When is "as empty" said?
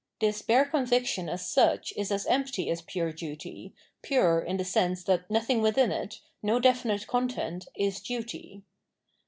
2.11-2.71